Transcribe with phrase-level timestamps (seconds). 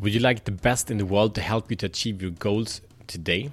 [0.00, 2.80] Would you like the best in the world to help you to achieve your goals
[3.06, 3.52] today?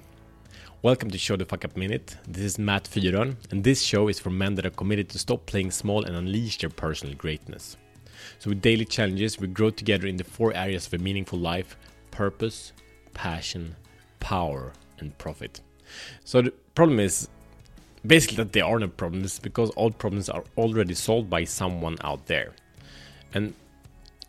[0.82, 2.16] Welcome to Show the Fuck Up Minute.
[2.26, 5.46] This is Matt Fyron, and this show is for men that are committed to stop
[5.46, 7.76] playing small and unleash their personal greatness.
[8.40, 11.76] So, with daily challenges, we grow together in the four areas of a meaningful life
[12.10, 12.72] purpose,
[13.14, 13.76] passion,
[14.18, 15.60] power, and profit.
[16.24, 17.28] So, the problem is
[18.04, 22.26] basically that there are no problems because all problems are already solved by someone out
[22.26, 22.52] there.
[23.32, 23.54] And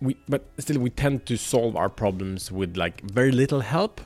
[0.04, 4.02] we but still we tend to solve our problems with like very little help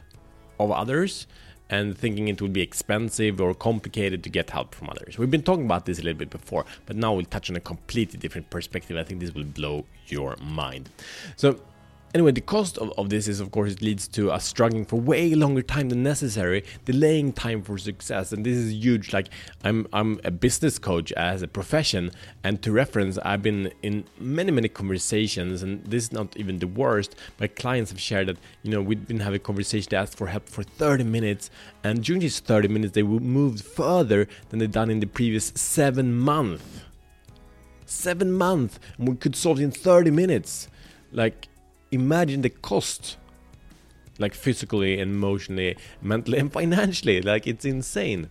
[0.60, 1.28] of others
[1.70, 5.18] and thinking it would be expensive or complicated to get help from others.
[5.18, 7.60] We've been talking about this a little bit before, but now we'll touch on a
[7.60, 8.96] completely different perspective.
[8.96, 10.90] I think this will blow your mind.
[11.36, 11.60] So
[12.14, 14.96] Anyway, the cost of, of this is, of course, it leads to us struggling for
[14.96, 19.12] way longer time than necessary, delaying time for success, and this is huge.
[19.12, 19.28] Like,
[19.66, 22.12] I'm I'm a business coach as a profession,
[22.46, 26.68] and to reference, I've been in many many conversations, and this is not even the
[26.68, 27.16] worst.
[27.42, 30.48] My clients have shared that you know we've been having conversations, they asked for help
[30.48, 31.50] for 30 minutes,
[31.84, 36.16] and during these 30 minutes, they moved further than they've done in the previous seven
[36.16, 36.64] months.
[37.86, 40.70] Seven months, and we could solve it in 30 minutes.
[41.12, 41.48] Like
[41.92, 43.18] imagine the cost
[44.20, 47.22] like physically and emotionally mentally and financially.
[47.22, 48.30] Like it's insane.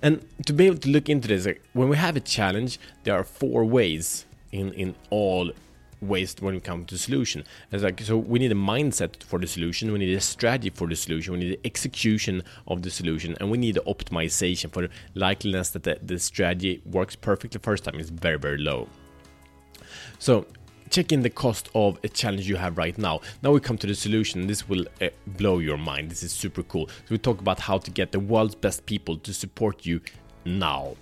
[0.00, 3.24] And to be able to look into this when we have a challenge there are
[3.24, 5.52] four ways in in all
[6.00, 7.44] ways when it comes to solution.
[7.70, 10.86] It's like so we need a mindset for the solution we need a strategy for
[10.88, 14.82] the solution we need the execution of the solution and we need the optimization for
[14.82, 17.60] the likeliness that the, the strategy works perfectly.
[17.62, 18.88] First time is very very low.
[20.18, 20.46] So
[20.90, 23.20] check in the cost of a challenge you have right now.
[23.42, 24.46] Now we come to the solution.
[24.46, 26.10] This will uh, blow your mind.
[26.10, 26.88] This is super cool.
[26.88, 30.00] So we talk about how to get the world's best people to support you
[30.44, 30.96] now.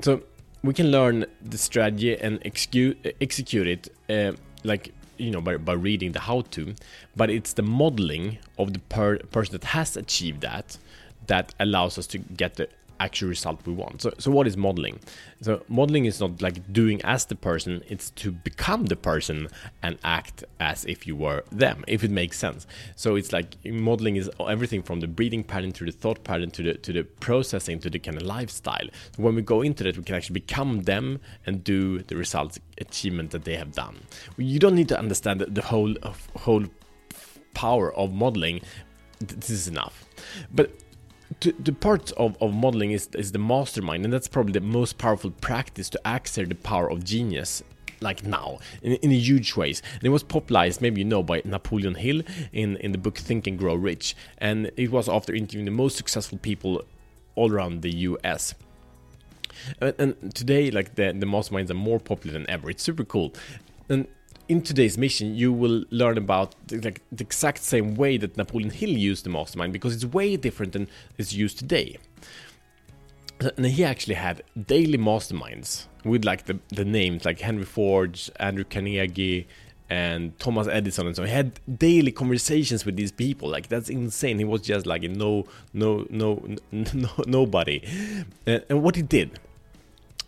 [0.00, 0.22] So
[0.62, 5.72] we can learn the strategy and execute, execute it uh, like you know by, by
[5.72, 6.74] reading the how to
[7.14, 10.76] but it's the modeling of the per- person that has achieved that
[11.26, 12.68] that allows us to get the
[13.00, 14.02] actual result we want.
[14.02, 15.00] So, so what is modeling?
[15.40, 19.48] So modeling is not like doing as the person; it's to become the person
[19.82, 22.66] and act as if you were them, if it makes sense.
[22.96, 26.62] So it's like modeling is everything from the breathing pattern to the thought pattern to
[26.62, 28.86] the to the processing to the kind of lifestyle.
[29.16, 32.58] So when we go into that, we can actually become them and do the results
[32.78, 33.98] achievement that they have done.
[34.36, 35.94] You don't need to understand the, the whole
[36.36, 36.64] whole
[37.54, 38.60] power of modeling.
[39.18, 40.04] This is enough,
[40.52, 40.70] but
[41.40, 44.98] to, the part of, of modeling is, is the mastermind, and that's probably the most
[44.98, 47.62] powerful practice to access the power of genius
[48.00, 49.82] like now in, in huge ways.
[49.94, 53.46] And it was popularized maybe you know by napoleon hill in, in the book think
[53.46, 54.14] and grow rich.
[54.38, 56.84] And it was after interviewing the most successful people
[57.34, 57.90] all around the
[58.24, 58.54] us
[59.80, 62.70] and, and today like the, the masterminds are more popular than ever.
[62.70, 63.32] It's super cool.
[63.88, 64.06] And
[64.48, 68.90] in today's mission, you will learn about like the exact same way that Napoleon Hill
[68.90, 71.98] used the mastermind because it's way different than it's used today.
[73.56, 78.64] And he actually had daily masterminds with like the, the names like Henry Ford, Andrew
[78.64, 79.46] Carnegie,
[79.88, 83.48] and Thomas Edison and so he had daily conversations with these people.
[83.48, 84.38] Like that's insane.
[84.38, 87.82] He was just like no no no no nobody.
[88.46, 89.38] And, and what he did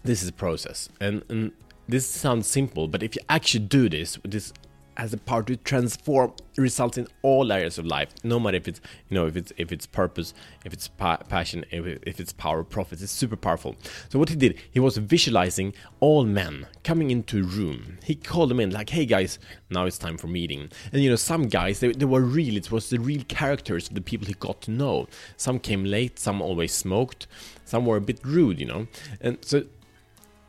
[0.04, 0.88] this is a process.
[1.00, 1.52] And, and
[1.88, 4.53] this sounds simple, but if you actually do this, this
[4.99, 8.81] has the power to transform results in all areas of life no matter if it's
[9.09, 10.34] you know if it's if it's purpose
[10.65, 13.76] if it's pa- passion if, if it's power profits it's super powerful.
[14.09, 17.99] So what he did he was visualizing all men coming into a room.
[18.03, 19.38] He called them in like hey guys
[19.70, 20.69] now it's time for meeting.
[20.93, 23.94] And you know some guys they, they were real it was the real characters of
[23.94, 25.06] the people he got to know.
[25.37, 27.28] Some came late some always smoked
[27.65, 28.88] some were a bit rude you know?
[29.20, 29.62] And so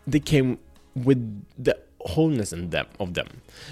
[0.08, 0.58] they came
[0.96, 3.28] with the wholeness in them of them.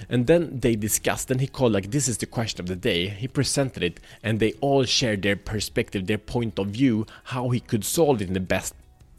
[0.10, 3.08] And then they discussed and he called like this is the question of the day.
[3.10, 7.60] He presented it and they all shared their perspective their point of view how he
[7.60, 8.74] could solve it in the best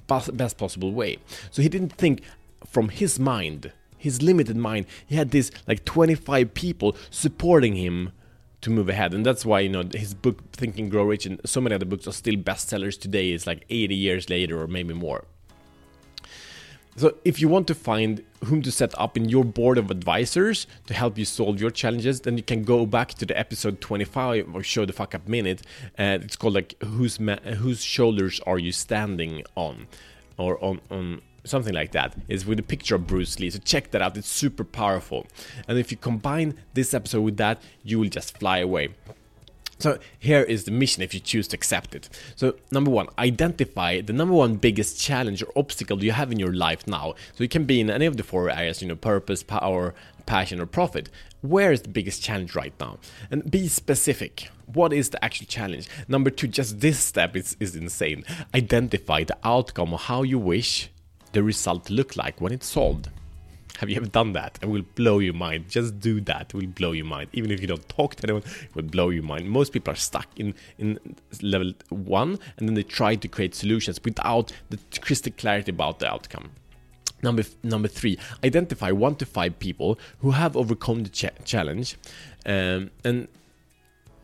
[0.07, 1.19] best possible way.
[1.51, 2.23] So he didn't think
[2.67, 8.13] from his mind his limited mind he had this like 25 people supporting him
[8.61, 9.15] to move ahead.
[9.15, 11.87] And that's why you know his book think and grow rich and so many other
[11.87, 13.31] books are still bestsellers today.
[13.31, 15.25] It's like 80 years later or maybe more
[16.99, 20.67] so, if you want to find whom to set up in your board of advisors
[20.87, 24.55] to help you solve your challenges, then you can go back to the episode 25
[24.55, 25.63] or show the fuck up minute.
[25.97, 29.87] And it's called like whose whose shoulders are you standing on,
[30.37, 32.15] or on on something like that.
[32.29, 33.51] It's with a picture of Bruce Lee.
[33.51, 34.17] So check that out.
[34.17, 35.27] It's super powerful.
[35.67, 38.91] And if you combine this episode with that, you will just fly away.
[39.79, 42.09] So here is the mission if you choose to accept it.
[42.37, 46.53] So number one, identify the number one biggest challenge or obstacle you have in your
[46.53, 47.15] life now.
[47.35, 49.95] So it can be in any of the four areas, you know, purpose, power,
[50.27, 51.09] passion, or profit.
[51.41, 52.99] Where is the biggest challenge right now?
[53.31, 54.51] And be specific.
[54.67, 55.89] What is the actual challenge?
[56.09, 58.25] Number two, just this step is, is insane.
[58.55, 60.91] Identify the outcome of how you wish
[61.33, 63.09] the result to look like when it's solved.
[63.79, 64.59] Have you ever done that?
[64.61, 65.69] It will blow your mind.
[65.69, 66.53] Just do that.
[66.53, 67.31] It will blow your mind.
[67.33, 69.49] Even if you don't talk to anyone, it will blow your mind.
[69.49, 70.99] Most people are stuck in, in
[71.43, 76.09] level one and then they try to create solutions without the crystal clarity about the
[76.09, 76.51] outcome.
[77.23, 81.97] Number number three, identify one to five people who have overcome the ch- challenge,
[82.47, 83.27] um, and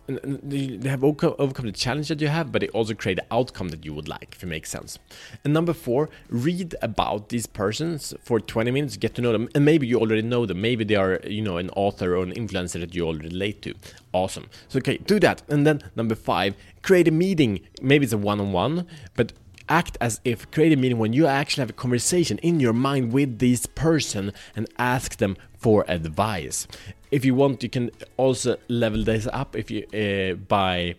[0.06, 3.84] they have overcome the challenge that you have, but they also create the outcome that
[3.84, 4.98] you would like, if it makes sense.
[5.44, 9.64] And number four, read about these persons for 20 minutes, get to know them, and
[9.64, 10.60] maybe you already know them.
[10.60, 13.74] Maybe they are, you know, an author or an influencer that you already relate to.
[14.12, 14.48] Awesome.
[14.68, 15.42] So okay, do that.
[15.48, 17.60] And then number five, create a meeting.
[17.80, 19.32] Maybe it's a one-on-one, but
[19.68, 23.38] act as if create meaning when you actually have a conversation in your mind with
[23.38, 26.66] this person and ask them for advice
[27.14, 30.96] if you want, you can also level this up if you uh, by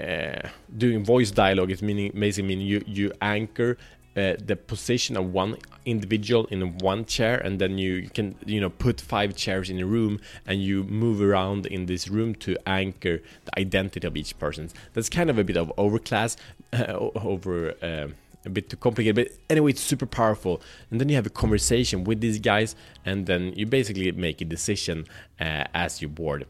[0.00, 1.70] uh, doing voice dialogue.
[1.70, 3.76] It's meaning basically meaning you you anchor
[4.16, 8.60] uh, the position of one individual in one chair and then you, you, can you
[8.60, 12.56] know put five chairs in a room and you move around in this room to
[12.66, 14.68] anchor the identity of each person.
[14.94, 16.36] That's kind of a bit of overclass
[16.72, 18.08] uh, over uh,
[18.44, 20.60] a bit too complicated but anyway it's super powerful.
[20.90, 22.74] And then you have a conversation with these guys
[23.04, 25.06] and then you basically make a decision
[25.40, 26.46] uh, as your board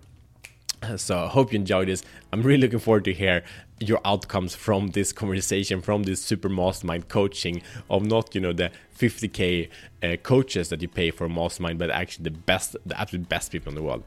[0.97, 2.03] so I hope you enjoyed this.
[2.33, 3.43] I'm really looking forward to hear
[3.79, 8.71] your outcomes from this conversation, from this super mastermind coaching of not, you know, the
[8.99, 9.69] 50k
[10.03, 13.71] uh, coaches that you pay for mastermind, but actually the best, the absolute best people
[13.71, 14.05] in the world.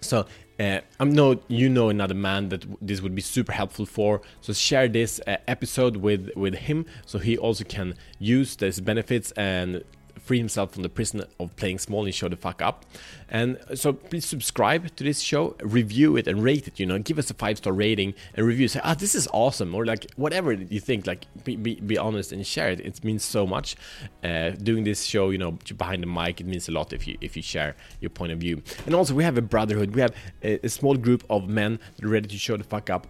[0.00, 0.26] So
[0.58, 4.22] uh, I know you know another man that this would be super helpful for.
[4.40, 9.32] So share this uh, episode with with him, so he also can use these benefits
[9.32, 9.84] and
[10.18, 12.84] free himself from the prison of playing small and show the fuck up.
[13.28, 17.18] And so please subscribe to this show, review it and rate it, you know, give
[17.18, 18.68] us a five star rating and review.
[18.68, 22.32] Say, ah, this is awesome, or like whatever you think, like be, be, be honest
[22.32, 22.80] and share it.
[22.80, 23.76] It means so much.
[24.22, 27.16] Uh, doing this show, you know, behind the mic, it means a lot if you
[27.20, 28.62] if you share your point of view.
[28.86, 29.94] And also, we have a brotherhood.
[29.94, 32.90] We have a, a small group of men that are ready to show the fuck
[32.90, 33.06] up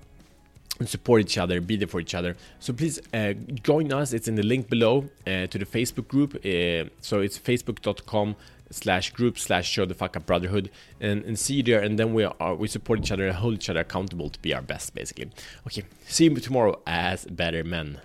[0.84, 2.36] support each other, be there for each other.
[2.60, 3.32] So please uh,
[3.62, 4.12] join us.
[4.12, 6.34] It's in the link below uh, to the Facebook group.
[6.36, 8.36] Uh, so it's facebook.com
[8.70, 10.70] slash group slash show the fuck up brotherhood
[11.00, 13.54] and, and see you there and then we are we support each other and hold
[13.54, 15.30] each other accountable to be our best basically
[15.68, 18.00] okay see you tomorrow as better men